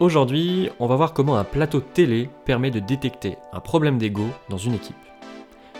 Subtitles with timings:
[0.00, 4.56] Aujourd'hui, on va voir comment un plateau télé permet de détecter un problème d'ego dans
[4.56, 4.96] une équipe.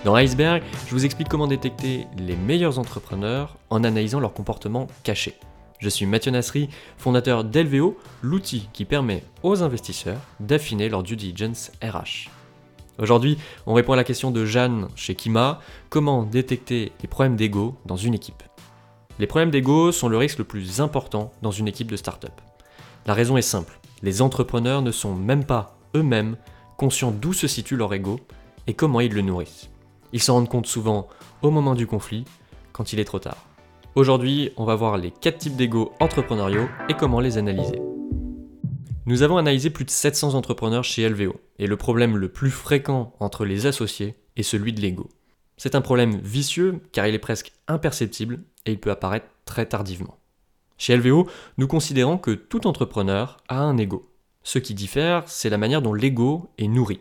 [0.04, 5.36] Dans Iceberg, je vous explique comment détecter les meilleurs entrepreneurs en analysant leur comportement caché.
[5.78, 11.72] Je suis Mathieu Nasri, fondateur d'Elveo, l'outil qui permet aux investisseurs d'affiner leur due diligence
[11.82, 12.28] RH.
[12.98, 17.74] Aujourd'hui, on répond à la question de Jeanne chez Kima, comment détecter les problèmes d'ego
[17.86, 18.42] dans une équipe.
[19.18, 22.38] Les problèmes d'ego sont le risque le plus important dans une équipe de start-up.
[23.10, 26.36] La raison est simple, les entrepreneurs ne sont même pas eux-mêmes
[26.76, 28.20] conscients d'où se situe leur ego
[28.68, 29.68] et comment ils le nourrissent.
[30.12, 31.08] Ils s'en rendent compte souvent
[31.42, 32.24] au moment du conflit,
[32.70, 33.48] quand il est trop tard.
[33.96, 37.82] Aujourd'hui, on va voir les 4 types d'ego entrepreneuriaux et comment les analyser.
[39.06, 43.12] Nous avons analysé plus de 700 entrepreneurs chez LVO, et le problème le plus fréquent
[43.18, 45.10] entre les associés est celui de l'ego.
[45.56, 50.19] C'est un problème vicieux car il est presque imperceptible et il peut apparaître très tardivement.
[50.80, 54.10] Chez LVO, nous considérons que tout entrepreneur a un ego.
[54.42, 57.00] Ce qui diffère, c'est la manière dont l'ego est nourri.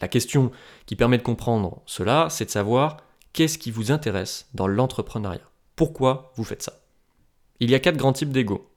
[0.00, 0.52] La question
[0.86, 2.98] qui permet de comprendre cela, c'est de savoir
[3.32, 5.50] qu'est-ce qui vous intéresse dans l'entrepreneuriat.
[5.74, 6.80] Pourquoi vous faites ça?
[7.58, 8.70] Il y a quatre grands types d'ego.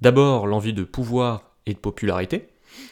[0.00, 2.48] D'abord, l'envie de pouvoir et de popularité.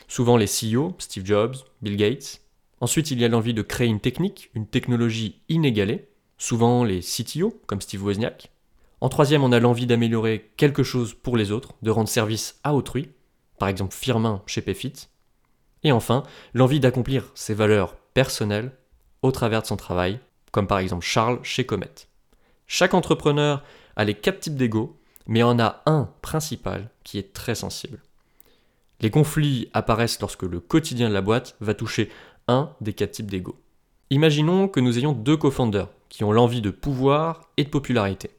[0.07, 2.43] Souvent les CEO, Steve Jobs, Bill Gates.
[2.83, 6.11] Ensuite, il y a l'envie de créer une technique, une technologie inégalée.
[6.37, 8.51] Souvent les CTO, comme Steve Wozniak.
[9.05, 12.73] En troisième, on a l'envie d'améliorer quelque chose pour les autres, de rendre service à
[12.73, 13.11] autrui,
[13.59, 14.95] par exemple Firmin chez Payfit.
[15.83, 16.23] Et enfin,
[16.55, 18.73] l'envie d'accomplir ses valeurs personnelles
[19.21, 20.21] au travers de son travail,
[20.53, 21.93] comme par exemple Charles chez Comet.
[22.67, 23.63] Chaque entrepreneur
[23.95, 28.01] a les quatre types d'ego, mais en a un principal qui est très sensible.
[29.03, 32.11] Les conflits apparaissent lorsque le quotidien de la boîte va toucher
[32.49, 33.55] un des quatre types d'ego.
[34.09, 38.31] Imaginons que nous ayons deux co-founders qui ont l'envie de pouvoir et de popularité.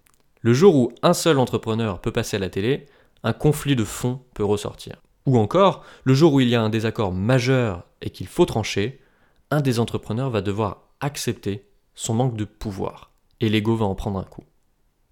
[0.46, 2.86] Le jour où un seul entrepreneur peut passer à la télé,
[3.24, 5.02] un conflit de fond peut ressortir.
[5.26, 9.02] Ou encore, le jour où il y a un désaccord majeur et qu'il faut trancher,
[9.50, 13.10] un des entrepreneurs va devoir accepter son manque de pouvoir.
[13.42, 14.44] Et l'ego va en prendre un coup.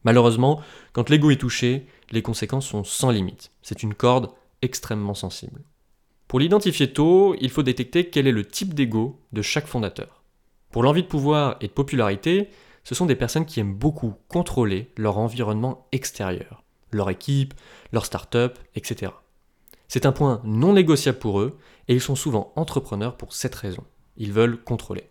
[0.04, 0.62] Malheureusement,
[0.92, 3.50] quand l'ego est touché, les conséquences sont sans limite.
[3.64, 4.30] C'est une corde
[4.62, 5.64] extrêmement sensible.
[6.28, 10.22] Pour l'identifier tôt, il faut détecter quel est le type d'ego de chaque fondateur.
[10.70, 12.50] Pour l'envie de pouvoir et de popularité,
[12.84, 17.54] ce sont des personnes qui aiment beaucoup contrôler leur environnement extérieur, leur équipe,
[17.92, 19.12] leur start-up, etc.
[19.88, 21.58] C'est un point non négociable pour eux
[21.88, 23.84] et ils sont souvent entrepreneurs pour cette raison.
[24.18, 25.10] Ils veulent contrôler.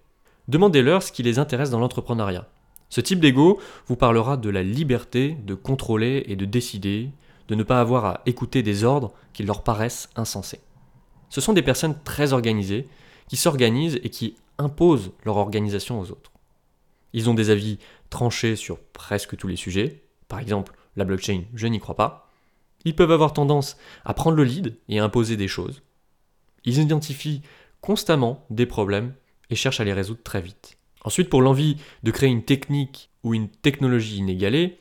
[0.48, 2.48] Demandez-leur ce qui les intéresse dans l'entrepreneuriat.
[2.88, 7.10] Ce type d'ego vous parlera de la liberté de contrôler et de décider,
[7.48, 10.60] de ne pas avoir à écouter des ordres qui leur paraissent insensés.
[11.30, 12.86] Ce sont des personnes très organisées,
[13.28, 16.31] qui s'organisent et qui imposent leur organisation aux autres.
[17.12, 17.78] Ils ont des avis
[18.10, 20.04] tranchés sur presque tous les sujets.
[20.28, 22.30] Par exemple, la blockchain, je n'y crois pas.
[22.84, 25.82] Ils peuvent avoir tendance à prendre le lead et à imposer des choses.
[26.64, 27.42] Ils identifient
[27.80, 29.14] constamment des problèmes
[29.50, 30.78] et cherchent à les résoudre très vite.
[31.04, 34.78] Ensuite, pour l'envie de créer une technique ou une technologie inégalée,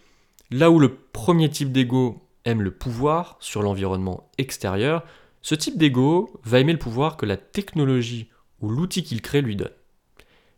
[0.51, 5.03] là où le premier type d'ego aime le pouvoir sur l'environnement extérieur,
[5.41, 9.55] ce type d'ego va aimer le pouvoir que la technologie ou l'outil qu'il crée lui
[9.55, 9.71] donne.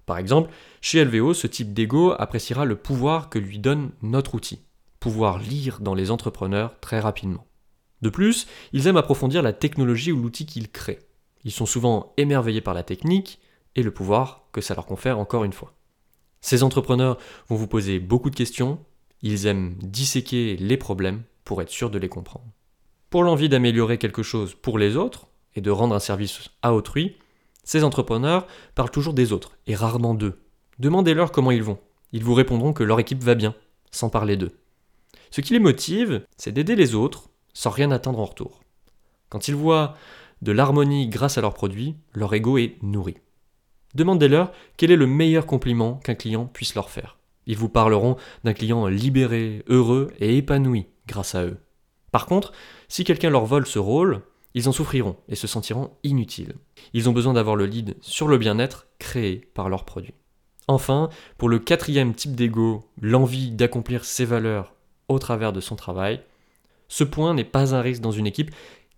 [0.05, 4.59] Par exemple, chez LVO, ce type d'ego appréciera le pouvoir que lui donne notre outil,
[4.99, 7.45] pouvoir lire dans les entrepreneurs très rapidement.
[8.01, 10.99] De plus, ils aiment approfondir la technologie ou l'outil qu'ils créent.
[11.45, 13.39] Ils sont souvent émerveillés par la technique
[13.75, 15.73] et le pouvoir que ça leur confère encore une fois.
[16.41, 18.79] Ces entrepreneurs vont vous poser beaucoup de questions,
[19.21, 22.45] ils aiment disséquer les problèmes pour être sûrs de les comprendre.
[23.09, 27.15] Pour l'envie d'améliorer quelque chose pour les autres et de rendre un service à autrui,
[27.63, 30.39] ces entrepreneurs parlent toujours des autres et rarement d'eux.
[30.79, 31.79] Demandez-leur comment ils vont.
[32.11, 33.55] Ils vous répondront que leur équipe va bien,
[33.91, 34.51] sans parler d'eux.
[35.31, 38.61] Ce qui les motive, c'est d'aider les autres sans rien attendre en retour.
[39.29, 39.95] Quand ils voient
[40.41, 43.15] de l'harmonie grâce à leurs produits, leur ego est nourri.
[43.95, 47.17] Demandez-leur quel est le meilleur compliment qu'un client puisse leur faire.
[47.45, 51.57] Ils vous parleront d'un client libéré, heureux et épanoui grâce à eux.
[52.11, 52.53] Par contre,
[52.87, 54.21] si quelqu'un leur vole ce rôle,
[54.53, 56.55] ils en souffriront et se sentiront inutiles.
[56.93, 60.13] Ils ont besoin d'avoir le lead sur le bien-être créé par leurs produits.
[60.67, 64.73] Enfin, pour le quatrième type d'ego, l'envie d'accomplir ses valeurs
[65.09, 66.21] au travers de son travail,
[66.87, 68.51] ce point n'est pas un risque dans une équipe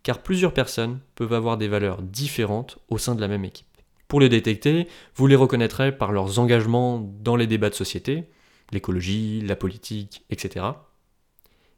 [0.03, 3.65] car plusieurs personnes peuvent avoir des valeurs différentes au sein de la même équipe.
[4.07, 8.25] Pour les détecter, vous les reconnaîtrez par leurs engagements dans les débats de société,
[8.71, 10.65] l'écologie, la politique, etc.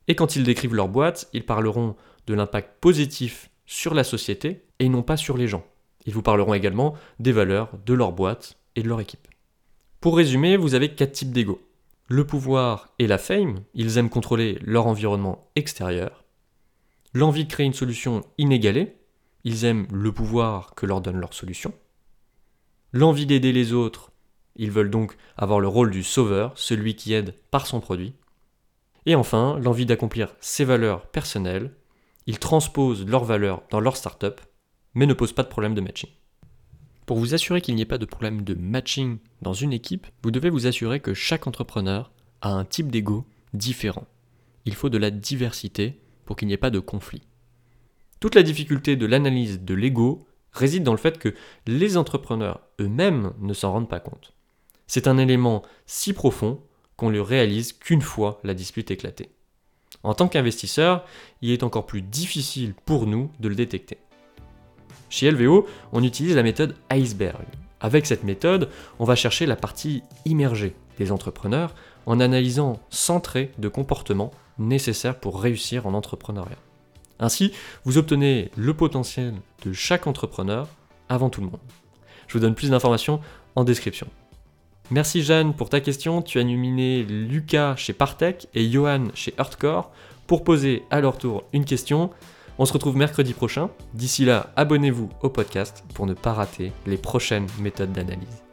[0.10, 1.96] Et quand ils décrivent leur boîte, ils parleront
[2.28, 5.66] de l'impact positif sur la société et non pas sur les gens.
[6.08, 9.28] Ils vous parleront également des valeurs de leur boîte et de leur équipe.
[10.00, 11.62] Pour résumer, vous avez quatre types d'ego.
[12.08, 16.24] Le pouvoir et la fame, ils aiment contrôler leur environnement extérieur.
[17.14, 18.96] L'envie de créer une solution inégalée,
[19.44, 21.74] ils aiment le pouvoir que leur donne leur solution.
[22.94, 24.12] L'envie d'aider les autres,
[24.56, 28.14] ils veulent donc avoir le rôle du sauveur, celui qui aide par son produit.
[29.06, 31.74] Et enfin, l'envie d'accomplir ses valeurs personnelles,
[32.28, 34.42] ils transposent leurs valeurs dans leur startup,
[34.94, 36.10] mais ne posent pas de problème de matching.
[37.06, 40.32] Pour vous assurer qu'il n'y ait pas de problème de matching dans une équipe, vous
[40.32, 44.06] devez vous assurer que chaque entrepreneur a un type d'ego différent.
[44.66, 47.24] Il faut de la diversité pour qu'il n'y ait pas de conflit.
[48.20, 51.34] Toute la difficulté de l'analyse de l'ego réside dans le fait que
[51.66, 54.34] les entrepreneurs eux-mêmes ne s'en rendent pas compte.
[54.86, 56.62] C'est un élément si profond
[56.98, 59.37] qu'on le réalise qu'une fois la dispute éclatée.
[60.04, 61.04] En tant qu'investisseur,
[61.42, 63.98] il est encore plus difficile pour nous de le détecter.
[65.10, 67.46] Chez LVO, on utilise la méthode iceberg.
[67.80, 71.74] Avec cette méthode, on va chercher la partie immergée des entrepreneurs
[72.06, 76.58] en analysant 100 traits de comportement nécessaires pour réussir en entrepreneuriat.
[77.20, 77.52] Ainsi,
[77.84, 79.34] vous obtenez le potentiel
[79.66, 80.68] de chaque entrepreneur
[81.10, 81.60] avant tout le monde.
[82.28, 83.22] Je vous donne plus d'informations
[83.56, 84.08] en description.
[84.90, 86.22] Merci Jeanne pour ta question.
[86.22, 89.92] Tu as nominé Lucas chez Partech et Johan chez Earthcore
[90.28, 92.10] pour poser à leur tour une question.
[92.58, 93.70] On se retrouve mercredi prochain.
[93.94, 98.47] D'ici là, abonnez-vous au podcast pour ne pas rater les prochaines méthodes d'analyse.